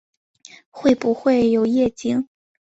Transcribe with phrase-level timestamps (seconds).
[0.71, 2.27] 会不会有夜景